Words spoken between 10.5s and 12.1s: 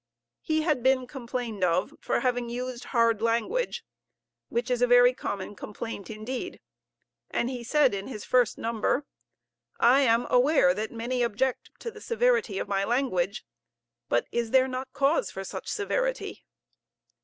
that many object to the